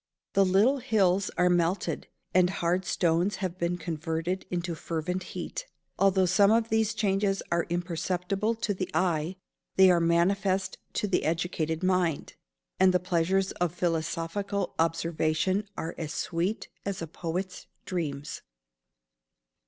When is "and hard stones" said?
2.33-3.35